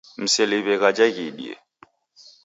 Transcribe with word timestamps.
Mseliw'e 0.23 0.75
ghaja 0.81 1.07
ghiidie. 1.15 1.55